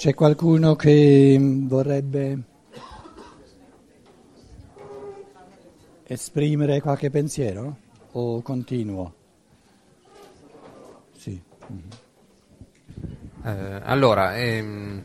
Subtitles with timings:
[0.00, 2.42] C'è qualcuno che vorrebbe
[6.04, 7.76] esprimere qualche pensiero
[8.12, 9.12] o continuo?
[11.18, 11.38] Sì.
[13.44, 15.04] Eh, allora, ehm,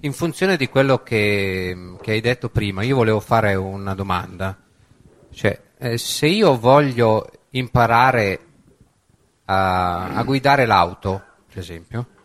[0.00, 4.58] in funzione di quello che, che, hai detto prima, io volevo fare una domanda.
[5.30, 8.40] Cioè, eh, se io voglio imparare
[9.44, 12.16] a, a guidare l'auto, per esempio,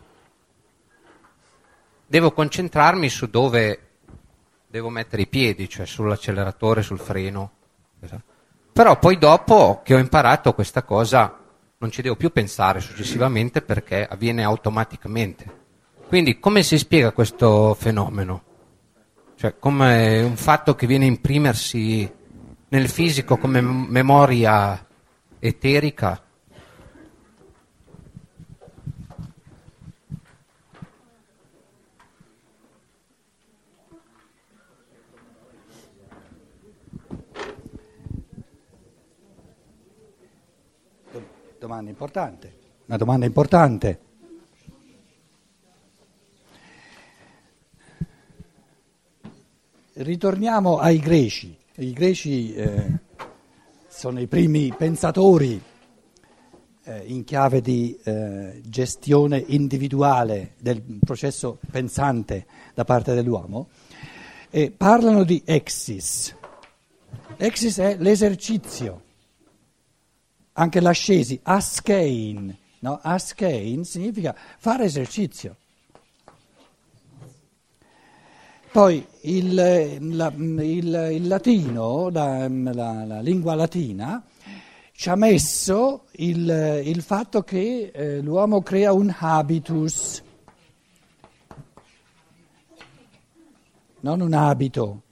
[2.06, 3.78] devo concentrarmi su dove
[4.66, 7.52] devo mettere i piedi, cioè sull'acceleratore, sul freno.
[8.72, 11.38] Però poi dopo che ho imparato questa cosa
[11.78, 15.62] non ci devo più pensare successivamente perché avviene automaticamente.
[16.08, 18.42] Quindi come si spiega questo fenomeno?
[19.36, 22.10] Cioè come un fatto che viene a imprimersi
[22.68, 24.86] nel fisico come memoria
[25.38, 26.23] eterica
[41.64, 44.00] Domanda importante, una domanda importante.
[49.94, 51.56] Ritorniamo ai greci.
[51.76, 52.98] I greci eh,
[53.88, 55.58] sono i primi pensatori
[56.82, 63.68] eh, in chiave di eh, gestione individuale del processo pensante da parte dell'uomo
[64.50, 66.36] e parlano di exis.
[67.38, 69.03] Exis è l'esercizio
[70.54, 72.98] anche l'ascesi, askein, no?
[73.02, 75.56] askein significa fare esercizio.
[78.70, 84.20] Poi il, la, il, il latino, la, la, la, lingua latina,
[84.90, 90.22] ci ha messo il, il fatto che eh, l'uomo crea un habitus,
[94.00, 95.02] non un abito,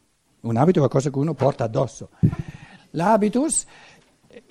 [0.41, 2.09] un abito è qualcosa che uno porta addosso.
[2.91, 3.65] L'habitus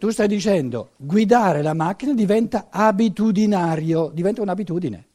[0.01, 5.05] tu stai dicendo guidare la macchina diventa abitudinario, diventa un'abitudine.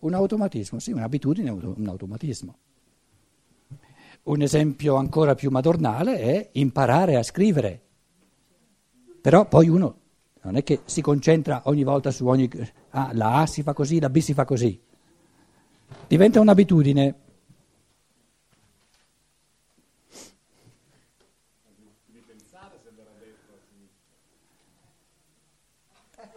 [0.00, 2.56] Un automatismo, sì, un'abitudine, un automatismo.
[4.24, 7.80] Un esempio ancora più madornale è imparare a scrivere.
[9.20, 9.98] Però poi uno
[10.42, 12.50] non è che si concentra ogni volta su ogni...
[12.90, 14.80] Ah, la A si fa così, la B si fa così.
[16.08, 17.14] Diventa un'abitudine.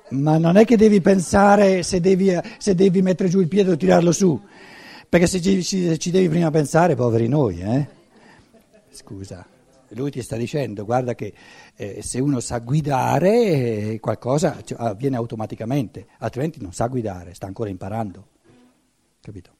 [0.10, 3.78] Ma non è che devi pensare se devi, se devi mettere giù il piede o
[3.78, 4.40] tirarlo su,
[5.08, 7.88] perché se ci, ci devi prima pensare, poveri noi, eh?
[8.90, 9.46] Scusa,
[9.90, 11.34] lui ti sta dicendo, guarda che
[11.76, 17.46] eh, se uno sa guidare eh, qualcosa cioè, avviene automaticamente, altrimenti non sa guidare, sta
[17.46, 18.28] ancora imparando,
[19.22, 19.58] capito?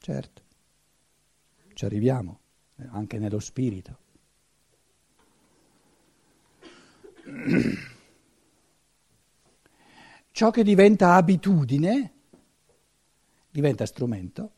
[0.00, 0.42] Certo,
[1.74, 2.40] ci arriviamo
[2.90, 3.98] anche nello spirito.
[10.30, 12.12] Ciò che diventa abitudine
[13.50, 14.52] diventa strumento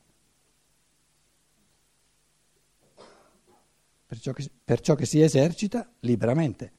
[4.05, 6.73] per ciò che, per ciò che si esercita liberamente.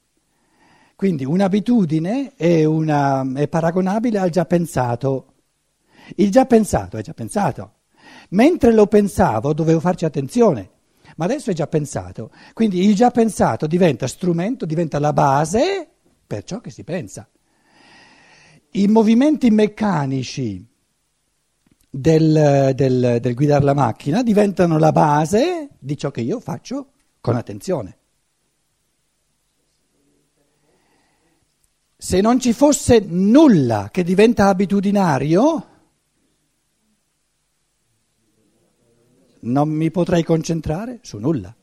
[0.94, 5.32] Quindi un'abitudine è, una, è paragonabile al già pensato.
[6.16, 7.76] Il già pensato è già pensato.
[8.30, 10.71] Mentre lo pensavo dovevo farci attenzione
[11.16, 12.30] ma adesso è già pensato.
[12.52, 15.88] Quindi il già pensato diventa strumento, diventa la base
[16.26, 17.28] per ciò che si pensa.
[18.72, 20.66] I movimenti meccanici
[21.90, 27.36] del, del, del guidare la macchina diventano la base di ciò che io faccio con
[27.36, 27.98] attenzione.
[31.96, 35.66] Se non ci fosse nulla che diventa abitudinario,
[39.42, 41.54] non mi potrei concentrare su nulla.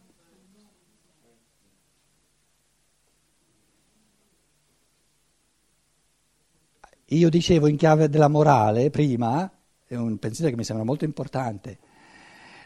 [7.11, 9.49] Io dicevo in chiave della morale prima,
[9.87, 11.79] è un pensiero che mi sembra molto importante,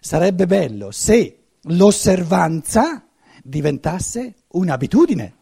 [0.02, 3.08] sarebbe bello se l'osservanza
[3.42, 5.36] diventasse un'abitudine,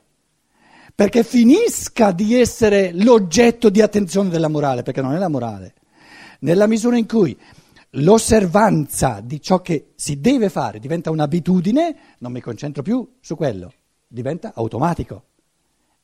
[0.94, 5.74] perché finisca di essere l'oggetto di attenzione della morale, perché non è la morale.
[6.42, 7.36] Nella misura in cui
[7.96, 13.74] l'osservanza di ciò che si deve fare diventa un'abitudine, non mi concentro più su quello,
[14.08, 15.26] diventa automatico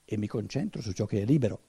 [0.04, 1.62] e mi concentro su ciò che è libero.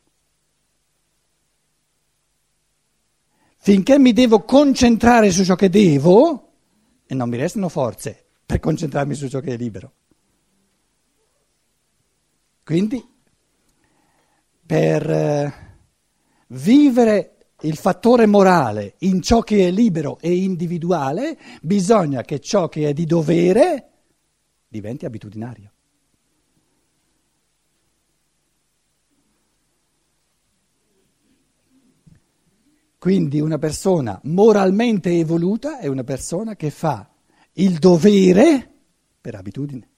[3.60, 6.52] Finché mi devo concentrare su ciò che devo,
[7.06, 9.92] e non mi restano forze per concentrarmi su ciò che è libero.
[12.64, 13.02] Quindi
[14.64, 15.52] per eh,
[16.48, 22.88] vivere il fattore morale in ciò che è libero e individuale, bisogna che ciò che
[22.88, 23.90] è di dovere
[24.68, 25.72] diventi abitudinario.
[32.98, 37.08] Quindi una persona moralmente evoluta è una persona che fa
[37.52, 38.72] il dovere
[39.20, 39.88] per abitudine,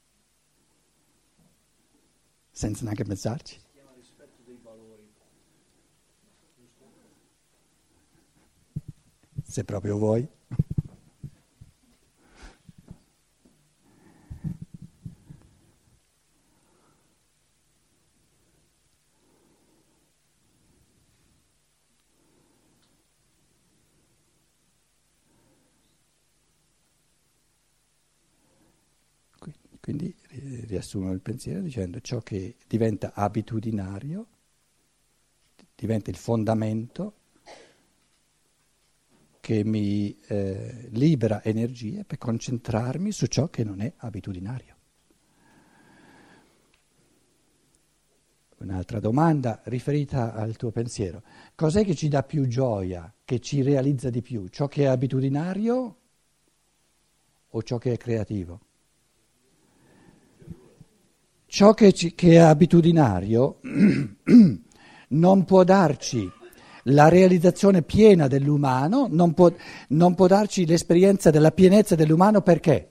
[2.50, 3.58] senza neanche pensarci.
[9.50, 10.28] Se proprio vuoi.
[29.80, 30.14] Quindi
[30.68, 34.28] riassumo il pensiero dicendo ciò che diventa abitudinario,
[35.74, 37.19] diventa il fondamento
[39.50, 44.76] che mi eh, libera energie per concentrarmi su ciò che non è abitudinario.
[48.58, 51.24] Un'altra domanda riferita al tuo pensiero.
[51.56, 54.46] Cos'è che ci dà più gioia, che ci realizza di più?
[54.46, 55.96] Ciò che è abitudinario
[57.48, 58.60] o ciò che è creativo?
[61.46, 63.58] Ciò che, ci, che è abitudinario
[65.08, 66.38] non può darci
[66.84, 69.52] la realizzazione piena dell'umano, non può,
[69.88, 72.88] non può darci l'esperienza della pienezza dell'umano perché?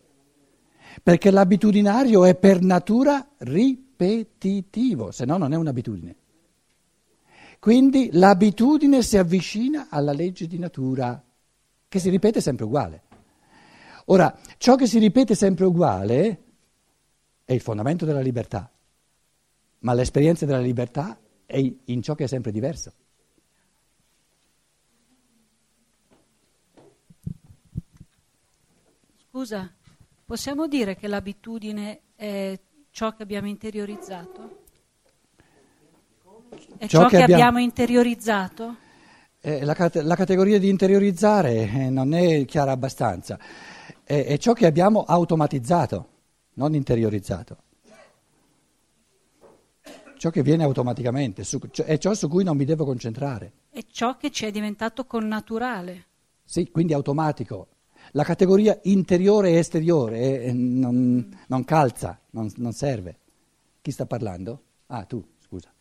[1.01, 6.15] Perché l'abitudinario è per natura ripetitivo, se no non è un'abitudine.
[7.59, 11.21] Quindi l'abitudine si avvicina alla legge di natura,
[11.87, 13.03] che si ripete sempre uguale.
[14.05, 16.43] Ora, ciò che si ripete sempre uguale
[17.43, 18.71] è il fondamento della libertà,
[19.79, 22.93] ma l'esperienza della libertà è in ciò che è sempre diverso.
[29.31, 29.71] Scusa,
[30.25, 32.59] possiamo dire che l'abitudine è
[32.89, 34.63] ciò che abbiamo interiorizzato?
[36.77, 37.43] È ciò, ciò che, che abbiamo...
[37.43, 38.75] abbiamo, interiorizzato?
[39.39, 43.37] Eh, la, la, categoria di interiorizzare eh, non è chiara abbastanza,
[44.03, 46.09] è, è ciò che abbiamo automatizzato
[46.55, 47.57] non interiorizzato.
[50.17, 53.53] Ciò che viene automaticamente, su, cioè, è ciò su cui non mi devo concentrare.
[53.69, 56.07] È ciò che ci è diventato connaturale.
[56.43, 57.67] Sì, quindi automatico.
[58.11, 63.17] La categoria interiore e esteriore eh, non, non, calza, non, non serve.
[63.81, 64.61] Chi sta parlando?
[64.87, 65.71] Ah, tu, scusa.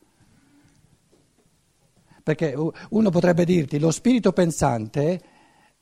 [2.22, 2.54] Perché
[2.90, 5.22] uno potrebbe dirti lo spirito pensante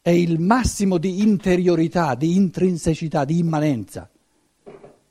[0.01, 4.09] è il massimo di interiorità, di intrinsecità, di immanenza.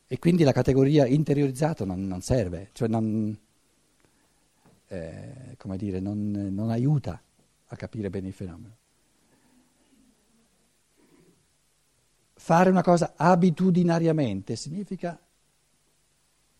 [0.07, 3.37] E quindi la categoria interiorizzato non, non serve, cioè non,
[4.87, 7.21] eh, come dire, non, non aiuta
[7.65, 8.75] a capire bene il fenomeno.
[12.45, 15.19] Fare una cosa abitudinariamente significa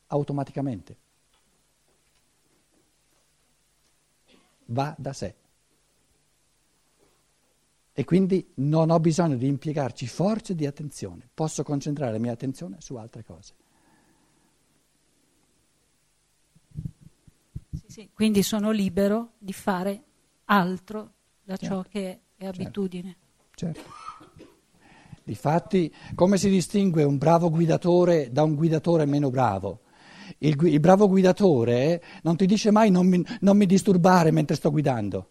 [0.07, 0.97] automaticamente.
[4.65, 5.35] Va da sé
[7.93, 12.77] e quindi non ho bisogno di impiegarci forze di attenzione, posso concentrare la mia attenzione
[12.79, 13.53] su altre cose.
[17.74, 18.10] Sì, sì.
[18.12, 20.03] Quindi sono libero di fare
[20.45, 21.75] altro da certo.
[21.75, 22.62] ciò che è certo.
[22.62, 23.17] abitudine.
[23.53, 23.81] Certo.
[23.81, 24.04] certo.
[25.25, 29.79] Difatti, come si distingue un bravo guidatore da un guidatore meno bravo?
[30.38, 34.70] Il, il bravo guidatore non ti dice mai non mi, non mi disturbare mentre sto
[34.70, 35.29] guidando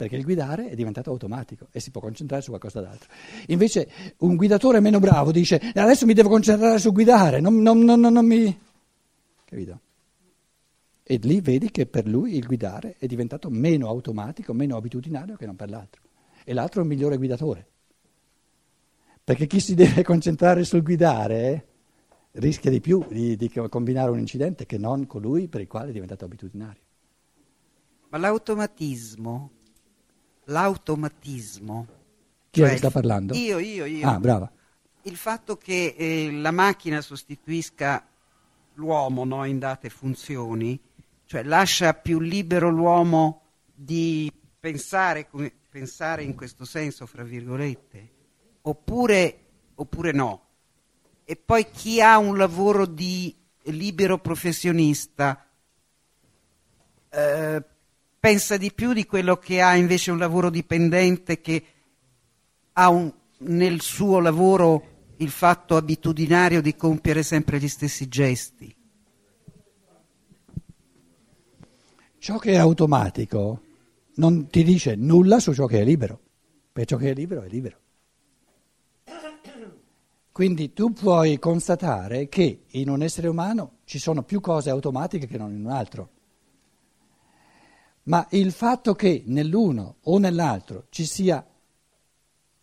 [0.00, 3.10] perché il guidare è diventato automatico e si può concentrare su qualcosa d'altro.
[3.48, 8.00] Invece un guidatore meno bravo dice adesso mi devo concentrare su guidare, non, non, non,
[8.00, 8.58] non mi...
[9.44, 9.80] Capito?
[11.02, 15.44] E lì vedi che per lui il guidare è diventato meno automatico, meno abitudinario che
[15.44, 16.00] non per l'altro.
[16.44, 17.66] E l'altro è un migliore guidatore.
[19.30, 21.66] Perché chi si deve concentrare sul guidare
[22.32, 25.92] rischia di più di, di combinare un incidente che non colui per il quale è
[25.92, 26.82] diventato abitudinario.
[28.08, 29.52] Ma l'automatismo
[30.46, 31.86] l'automatismo.
[32.50, 33.32] Chi cioè, sta parlando?
[33.34, 34.08] Io, io, io.
[34.08, 34.50] Ah, brava.
[35.02, 38.04] Il fatto che eh, la macchina sostituisca
[38.74, 40.76] l'uomo no, in date funzioni,
[41.26, 45.28] cioè lascia più libero l'uomo di pensare,
[45.70, 48.18] pensare in questo senso, fra virgolette,
[48.62, 49.38] oppure,
[49.74, 50.46] oppure no.
[51.24, 55.46] E poi chi ha un lavoro di libero professionista
[57.08, 57.64] eh,
[58.18, 61.64] pensa di più di quello che ha invece un lavoro dipendente che
[62.72, 68.74] ha un, nel suo lavoro il fatto abitudinario di compiere sempre gli stessi gesti.
[72.20, 73.62] ciò che è automatico
[74.16, 76.20] non ti dice nulla su ciò che è libero,
[76.70, 77.78] perché ciò che è libero è libero.
[80.40, 85.36] Quindi tu puoi constatare che in un essere umano ci sono più cose automatiche che
[85.36, 86.08] non in un altro.
[88.04, 91.46] Ma il fatto che nell'uno o nell'altro ci sia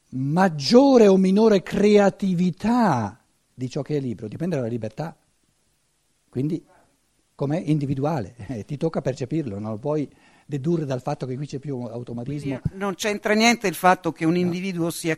[0.10, 5.16] maggiore o minore creatività di ciò che è libero dipende dalla libertà.
[6.30, 6.66] Quindi
[7.36, 10.10] com'è individuale, eh, ti tocca percepirlo, non lo puoi
[10.48, 12.60] dedurre dal fatto che qui c'è più automatismo.
[12.60, 14.90] Quindi non c'entra niente il fatto che un individuo no.
[14.90, 15.16] sia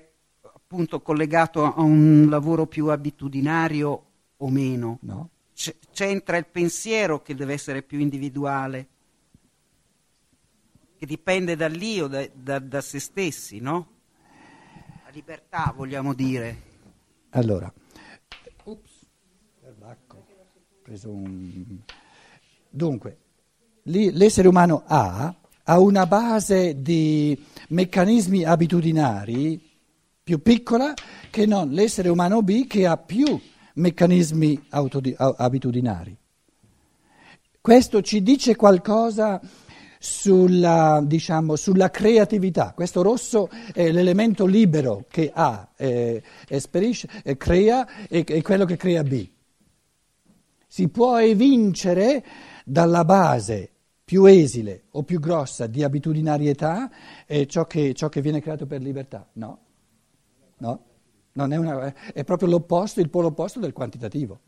[0.72, 4.04] appunto collegato a un lavoro più abitudinario
[4.38, 5.00] o meno.
[5.02, 5.30] No.
[5.56, 8.88] C- c'entra il pensiero che deve essere più individuale,
[10.96, 13.88] che dipende dall'io, da, da, da se stessi, no?
[15.06, 16.62] La libertà, vogliamo dire.
[17.30, 17.74] Allora,
[18.66, 19.08] ups,
[19.60, 20.24] perbacco,
[20.84, 21.80] preso un...
[22.70, 23.18] Dunque,
[23.86, 29.69] l'essere umano A ha una base di meccanismi abitudinari
[30.30, 30.94] più piccola
[31.32, 33.26] che non l'essere umano B che ha più
[33.74, 36.16] meccanismi autodi- abitudinari.
[37.60, 39.42] Questo ci dice qualcosa
[39.98, 42.74] sulla, diciamo, sulla, creatività.
[42.76, 49.02] Questo rosso è l'elemento libero che A eh, eh, crea e è quello che crea
[49.02, 49.28] B.
[50.68, 52.24] Si può evincere
[52.64, 53.72] dalla base
[54.06, 56.92] più esile o più grossa di abitudinarietà
[57.26, 59.28] è ciò che, ciò che viene creato per libertà.
[59.34, 59.69] No,
[60.60, 60.84] no,
[61.34, 64.40] è, una, è proprio l'opposto, il polo opposto del quantitativo.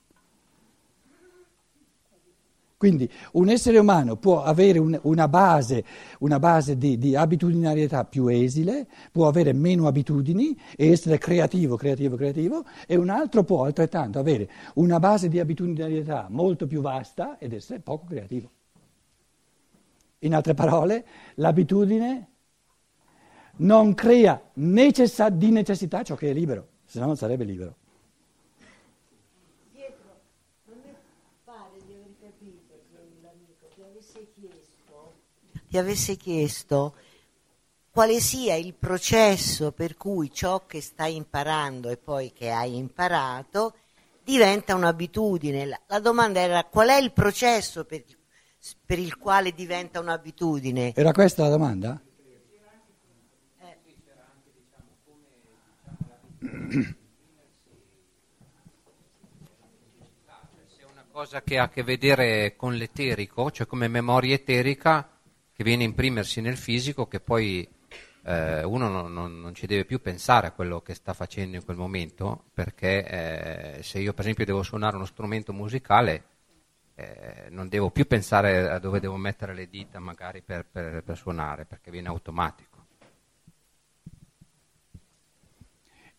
[2.82, 5.86] Quindi un essere umano può avere un, una base,
[6.22, 12.16] una base di, di, abitudinarietà più esile, può avere meno abitudini e essere creativo, creativo,
[12.16, 17.54] creativo, e un altro può altrettanto avere una base di abitudinarietà molto più vasta ed
[17.54, 18.50] essere poco creativo.
[20.22, 22.31] In altre parole, l'abitudine
[23.58, 27.76] non crea necessa- di necessità ciò che è libero, se no non sarebbe libero.
[29.72, 30.20] Pietro,
[30.66, 30.94] non mi
[31.44, 35.14] pare di aver capito che l'amico ti avesse chiesto,
[35.68, 36.96] ti avesse chiesto
[37.92, 43.76] quale sia il processo per cui ciò che stai imparando e poi che hai imparato
[44.24, 45.66] diventa un'abitudine.
[45.66, 48.04] La, la domanda era qual è il processo per
[48.86, 50.94] per il quale diventa un'abitudine.
[50.96, 52.00] Era questa la domanda?
[56.42, 56.96] Se
[60.80, 65.08] è una cosa che ha a che vedere con l'eterico, cioè come memoria eterica
[65.54, 67.70] che viene a imprimersi nel fisico, che poi
[68.24, 71.64] eh, uno non, non, non, ci deve più pensare a quello che sta facendo in
[71.64, 76.24] quel momento, perché eh, se io per esempio devo suonare uno strumento musicale,
[76.96, 81.18] eh, non devo più pensare a dove devo mettere le dita magari per, per, per
[81.18, 82.81] suonare, perché viene automatico.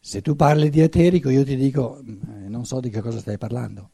[0.05, 3.39] Se tu parli di eterico, io ti dico, eh, non so di che cosa stai
[3.39, 3.91] parlando.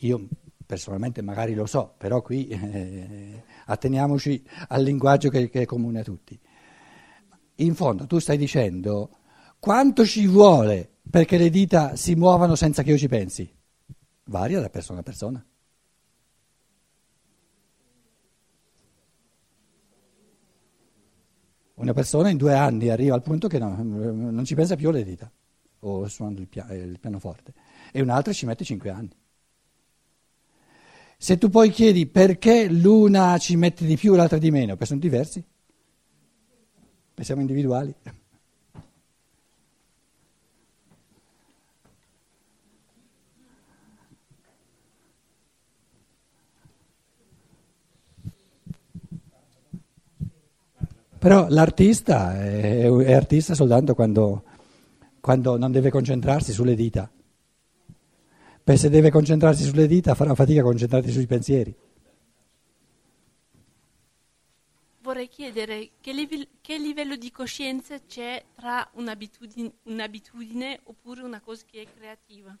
[0.00, 0.28] Io
[0.66, 6.02] personalmente magari lo so, però qui eh, atteniamoci al linguaggio che, che, è comune a
[6.02, 6.36] tutti.
[7.56, 9.10] In fondo tu stai dicendo
[9.60, 13.48] quanto ci vuole perché le dita si muovano senza che io ci pensi?
[14.24, 15.44] varia da persona a persona.
[21.78, 25.04] Una persona in due anni arriva al punto che no, non ci pensa più alle
[25.04, 25.30] dita
[25.80, 27.54] o suonando il, pia- il pianoforte
[27.92, 29.16] e un'altra ci mette cinque anni.
[31.16, 34.86] Se tu poi chiedi perché l'una ci mette di più e l'altra di meno, perché
[34.86, 35.44] sono diversi,
[37.08, 37.94] perché siamo individuali.
[51.28, 54.44] Però l'artista è, è artista soltanto quando,
[55.20, 57.06] quando, non deve concentrarsi sulle dita.
[58.64, 61.76] Perché se deve concentrarsi sulle dita farà fatica a concentrarsi sui pensieri.
[65.02, 71.62] Vorrei chiedere che, livello, che livello di coscienza c'è tra un'abitudine, un'abitudine oppure una cosa
[71.70, 72.56] che è creativa?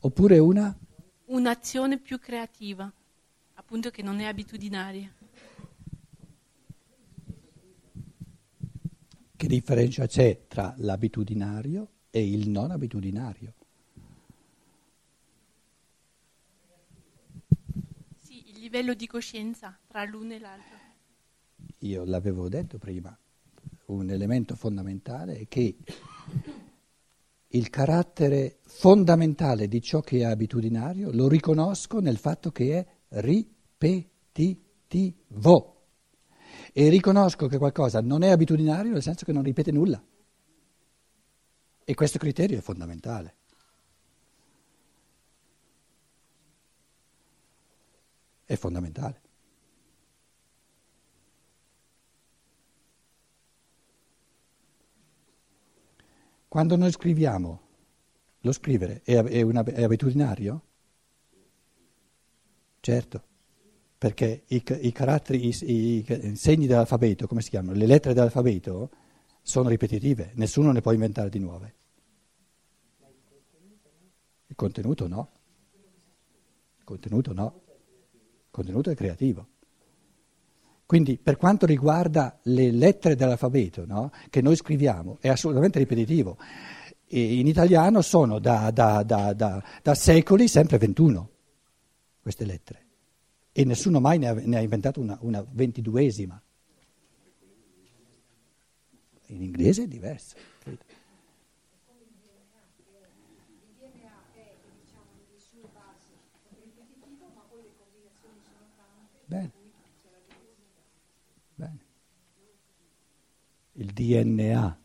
[0.00, 0.74] Oppure una?
[1.26, 2.90] Un'azione più creativa,
[3.56, 5.12] appunto che non è abitudinaria.
[9.38, 13.54] Che differenza c'è tra l'abitudinario e il non abitudinario?
[18.20, 20.76] Sì, il livello di coscienza tra l'uno e l'altro.
[21.78, 23.16] Io l'avevo detto prima,
[23.86, 25.76] un elemento fondamentale è che
[27.46, 32.84] il carattere fondamentale di ciò che è abitudinario lo riconosco nel fatto che è
[33.20, 35.77] ripetitivo.
[36.72, 40.02] E riconosco che qualcosa non è abitudinario nel senso che non ripete nulla.
[41.84, 43.36] E questo criterio è fondamentale.
[48.44, 49.20] È fondamentale.
[56.48, 57.60] Quando noi scriviamo,
[58.40, 60.62] lo scrivere è, è, una, è abitudinario?
[62.80, 63.27] Certo,
[63.98, 67.76] perché i, i caratteri, i, i, segni dell'alfabeto, come si chiamano?
[67.76, 68.90] Le lettere dell'alfabeto
[69.42, 71.74] sono ripetitive, nessuno ne può inventare di nuove.
[74.46, 75.30] Il contenuto no.
[76.78, 77.60] Il contenuto no.
[78.12, 79.48] Il contenuto è creativo.
[80.86, 86.38] Quindi per quanto riguarda le lettere dell'alfabeto no, che noi scriviamo è assolutamente ripetitivo.
[87.04, 91.30] E in italiano sono da, da, da, da, secoli sempre 21
[92.20, 92.87] queste lettere
[93.58, 96.40] e nessuno mai ne ha, ne ha inventato una, ventiduesima.
[99.26, 100.36] In inglese è diverso.
[100.60, 100.84] Credo.
[109.24, 109.52] Bene.
[113.72, 114.80] il DNA,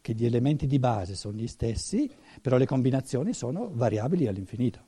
[0.00, 2.10] che gli elementi di base sono gli stessi,
[2.40, 4.86] però le combinazioni sono variabili all'infinito.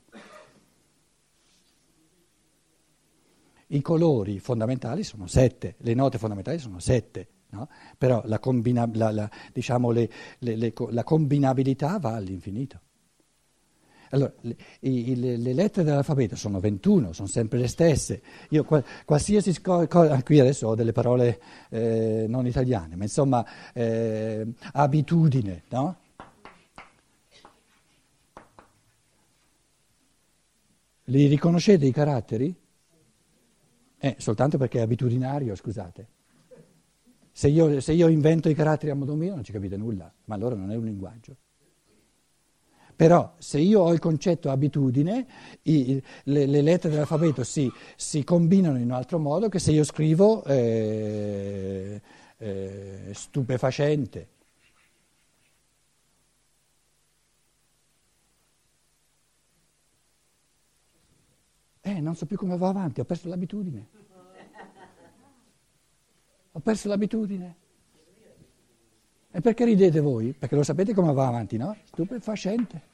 [3.73, 7.69] I colori fondamentali sono sette, le note fondamentali sono sette, no?
[7.97, 10.09] però la, combina, la, la, diciamo le,
[10.39, 12.79] le, le, la combinabilità va all'infinito.
[14.09, 18.21] Allora, le, le, le, lettere dell'alfabeto sono 21, sono sempre le stesse.
[18.49, 18.65] Io
[19.05, 25.97] qualsiasi cosa, qui adesso ho delle parole eh, non italiane, ma insomma, eh, abitudine, no?
[31.05, 32.60] Li riconoscete i caratteri?
[34.03, 36.07] Eh, soltanto perché è abitudinario, scusate.
[37.31, 40.33] Se io, se io invento i caratteri a modo mio non ci capite nulla, ma
[40.33, 41.35] allora non è un linguaggio.
[42.95, 45.27] Però se io ho il concetto abitudine,
[45.63, 49.83] i, le, le, lettere dell'alfabeto si, si, combinano in un altro modo che se io
[49.83, 52.01] scrivo eh,
[52.37, 54.29] eh, stupefacente.
[61.81, 63.87] Eh, non so più come va avanti, ho perso l'abitudine.
[66.51, 67.55] Ho perso l'abitudine.
[69.31, 70.33] E perché ridete voi?
[70.33, 71.75] Perché lo sapete come va avanti, no?
[71.85, 72.89] Stupefacente.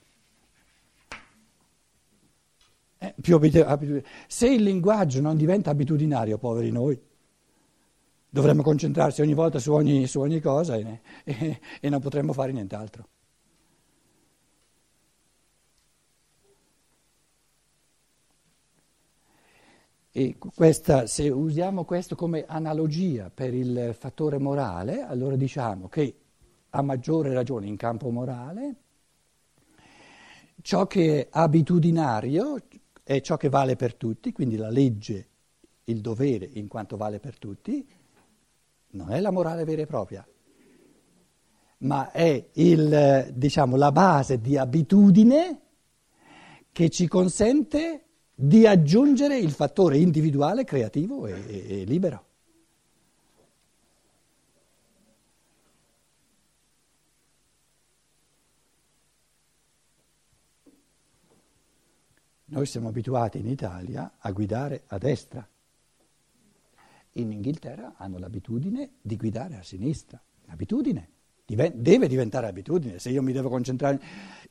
[3.00, 3.14] Eh,
[3.66, 4.04] abitudine.
[4.28, 7.00] Se il linguaggio non diventa abitudinario, poveri noi,
[8.30, 12.52] dovremmo concentrarsi ogni volta su ogni, su ogni cosa e, e, e non potremmo fare
[12.52, 13.08] nient'altro.
[20.18, 26.16] E questa, se usiamo questo come analogia per il fattore morale, allora diciamo che
[26.72, 28.76] a maggiore ragione in campo morale,
[30.64, 32.58] ciò che è abitudinario,
[33.04, 35.28] è ciò che vale per tutti, quindi la legge,
[35.84, 37.88] il dovere in quanto vale per tutti,
[38.94, 40.28] non è la morale vera e propria,
[41.82, 45.62] ma è il, diciamo, la base di abitudine
[46.72, 48.07] che ci consente
[48.40, 52.26] di aggiungere il fattore individuale, creativo e, e, e libero.
[62.46, 65.46] Noi siamo abituati in Italia a guidare a destra.
[67.14, 70.22] In Inghilterra hanno l'abitudine di guidare a sinistra.
[71.48, 73.00] Deve diventare abitudine.
[73.00, 74.00] Se io mi devo concentrare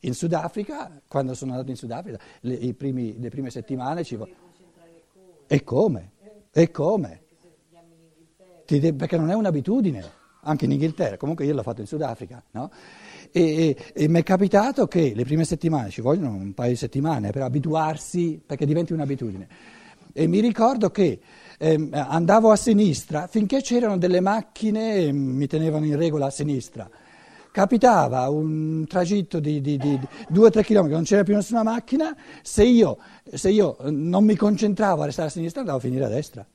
[0.01, 4.33] in Sudafrica, quando sono andato in Sudafrica, le, primi, le prime settimane ci voglio.
[5.45, 6.11] E come?
[6.51, 7.21] E come?
[8.65, 10.03] Perché non è un'abitudine,
[10.41, 12.71] anche in Inghilterra, comunque io l'ho fatto in Sudafrica, no?
[13.31, 16.77] E, e, e mi è capitato che le prime settimane, ci vogliono un paio di
[16.77, 19.47] settimane per abituarsi, perché diventi un'abitudine.
[20.13, 21.19] E mi ricordo che
[21.57, 26.89] eh, andavo a sinistra finché c'erano delle macchine, mi tenevano in regola a sinistra.
[27.51, 29.99] Capitava un tragitto di, di, di
[30.31, 32.99] 2-3 km, non c'era più nessuna macchina, se io,
[33.33, 36.45] se io non mi concentravo a restare a sinistra andavo a finire a destra.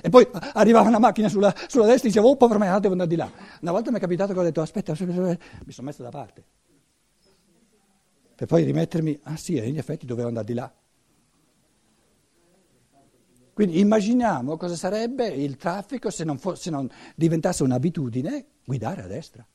[0.00, 3.08] E poi arrivava una macchina sulla, sulla destra e dicevo, oh povero me, devo andare
[3.08, 3.30] di là.
[3.60, 6.44] Una volta mi è capitato che ho detto, aspetta, aspetta, mi sono messo da parte.
[8.36, 10.72] Per poi rimettermi, ah sì, in effetti dovevo andare di là.
[13.52, 19.06] Quindi immaginiamo cosa sarebbe il traffico se non, fosse, se non diventasse un'abitudine guidare a
[19.06, 19.46] destra.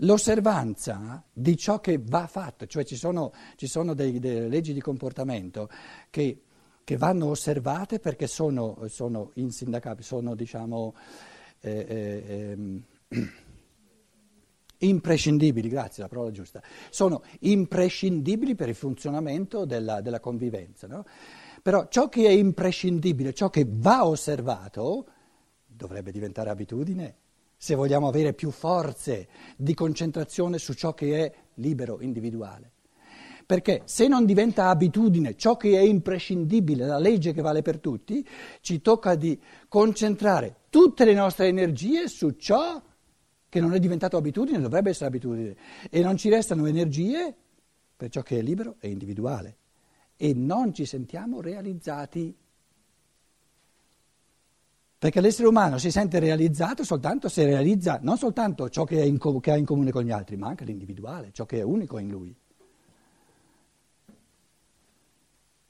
[0.00, 4.80] l'osservanza di ciò che va fatto, cioè ci sono, ci sono dei, delle leggi di
[4.80, 5.70] comportamento
[6.10, 6.42] che,
[6.84, 10.94] che vanno osservate perché sono, sono insindacabili, sono diciamo
[11.60, 12.56] eh, eh,
[13.08, 13.16] eh,
[14.78, 20.86] imprescindibili, grazie, la parola giusta, sono imprescindibili per il funzionamento della, della convivenza.
[20.86, 21.04] No?
[21.62, 25.06] Però ciò che è imprescindibile, ciò che va osservato,
[25.66, 27.16] dovrebbe diventare abitudine
[27.56, 32.72] se vogliamo avere più forze di concentrazione su ciò che è libero, individuale.
[33.46, 38.26] Perché se non diventa abitudine ciò che è imprescindibile, la legge che vale per tutti,
[38.60, 42.82] ci tocca di concentrare tutte le nostre energie su ciò
[43.56, 45.56] che non è diventato abitudine, dovrebbe essere abitudine.
[45.88, 47.34] E non ci restano energie
[47.96, 49.56] per ciò che è libero e individuale.
[50.16, 52.36] E non ci sentiamo realizzati
[54.98, 59.50] perché l'essere umano si sente realizzato soltanto se realizza non soltanto ciò che, in, che,
[59.50, 62.34] ha in comune con gli altri, ma anche l'individuale, ciò che è unico in lui.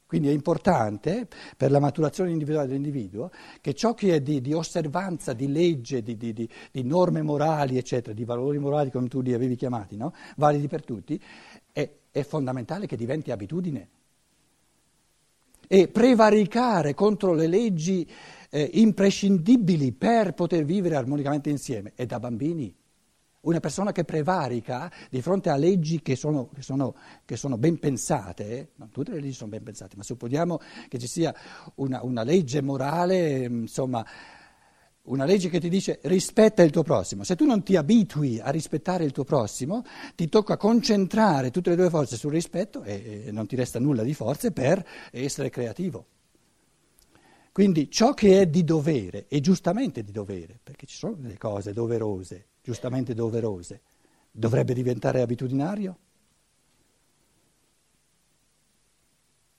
[0.06, 5.32] Quindi è importante per la maturazione individuale dell'individuo che ciò che è di, di osservanza,
[5.32, 9.56] di legge, di, di, di, norme morali, eccetera, di valori morali come tu li avevi
[9.56, 10.14] chiamati, no?
[10.36, 11.20] validi per tutti,
[11.72, 13.88] è, è fondamentale che diventi abitudine.
[15.66, 18.08] E prevaricare contro le leggi
[18.50, 21.92] eh, imprescindibili per poter vivere armonicamente insieme.
[21.96, 22.72] E da bambini.
[23.46, 27.78] Una persona che prevarica di fronte a leggi che sono, che sono, che sono ben
[27.78, 31.32] pensate, non tutte le leggi sono ben pensate, ma supponiamo che ci sia
[31.76, 34.04] una, una legge morale, insomma,
[35.02, 37.22] una legge che ti dice rispetta il tuo prossimo.
[37.22, 39.84] Se tu non ti abitui a rispettare il tuo prossimo,
[40.16, 44.02] ti tocca concentrare tutte le tue forze sul rispetto e, e non ti resta nulla
[44.02, 46.06] di forze per essere creativo.
[47.52, 51.72] Quindi ciò che è di dovere, e giustamente di dovere, perché ci sono delle cose
[51.72, 53.80] doverose, giustamente doverose,
[54.28, 55.98] dovrebbe diventare abitudinario?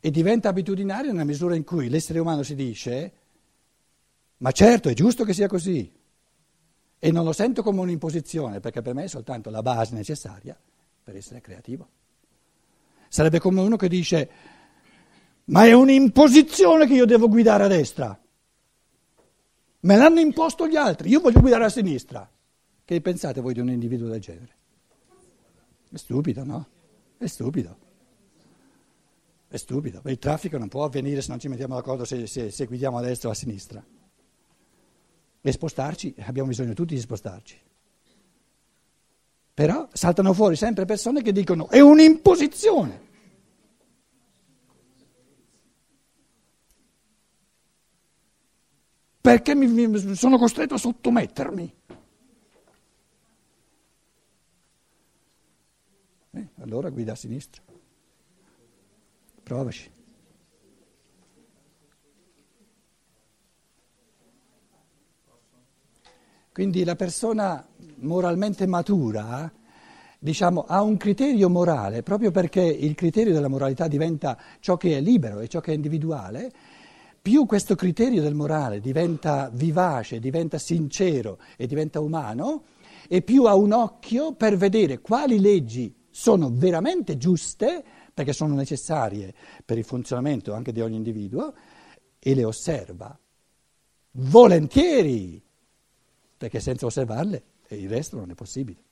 [0.01, 3.13] E diventa abitudinario nella misura in cui l'essere umano si dice,
[4.39, 5.89] ma certo è giusto che sia così,
[6.99, 10.59] e non lo sento come un'imposizione, perché per me è soltanto la base necessaria
[11.01, 11.87] per essere creativo.
[13.07, 14.29] Sarebbe come uno che dice,
[15.45, 18.21] ma è un'imposizione che io devo guidare a destra.
[19.79, 22.29] Me l'hanno imposto gli altri, io voglio guidare a sinistra.
[22.87, 24.55] Che pensate voi di un individuo del genere?
[25.89, 26.67] È stupido, no?
[27.17, 27.77] È stupido.
[29.49, 30.01] È stupido.
[30.05, 33.01] Il traffico non può avvenire se non ci mettiamo d'accordo se, se, se guidiamo a
[33.01, 33.85] destra o a sinistra.
[35.41, 37.59] E spostarci, abbiamo bisogno tutti di spostarci.
[39.53, 43.03] Però saltano fuori sempre persone che dicono è un'imposizione.
[49.19, 51.75] perché mi, sono costretto a sottomettermi.
[56.31, 57.61] Eh, allora guida a sinistra.
[59.41, 59.89] Provaci.
[66.51, 67.65] Quindi la persona
[67.99, 69.49] moralmente matura,
[70.19, 75.01] diciamo, ha un criterio morale, proprio perché il criterio della moralità diventa ciò che è
[75.01, 76.51] libero e ciò che è individuale,
[77.21, 82.63] più questo criterio del morale diventa vivace, diventa sincero e diventa umano,
[83.07, 89.31] e più ha un occhio per vedere quali leggi sono veramente giuste, perché sono necessarie
[89.63, 91.53] per il funzionamento anche di ogni individuo,
[92.17, 93.17] e le osserva
[94.13, 95.39] volentieri,
[96.35, 98.83] perché senza osservarle il resto non è possibile.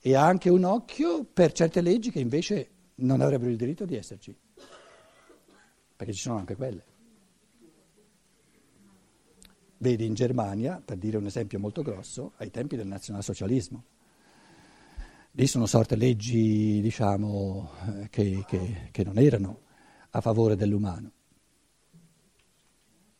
[0.00, 3.96] E ha anche un occhio per certe leggi che invece non avrebbero il diritto di
[3.96, 4.32] esserci,
[5.96, 6.84] perché ci sono anche quelle.
[9.78, 13.82] Vedi in Germania, per dire un esempio molto grosso, ai tempi del nazionalsocialismo.
[15.38, 17.70] Lì sono sorte leggi, diciamo,
[18.00, 19.60] eh, che, che, che non erano
[20.10, 21.12] a favore dell'umano.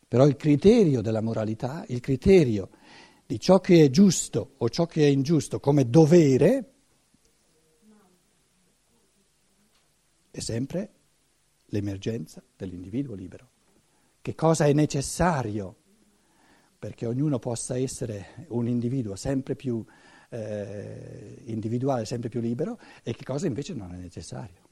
[0.08, 2.70] Però il criterio della moralità, il criterio
[3.24, 6.72] di ciò che è giusto o ciò che è ingiusto come dovere,
[10.32, 10.90] è sempre
[11.66, 13.48] l'emergenza dell'individuo libero.
[14.20, 15.76] Che cosa è necessario
[16.80, 19.84] perché ognuno possa essere un individuo sempre più
[20.30, 24.66] eh, individuale, sempre più libero, e che cosa invece non è necessario.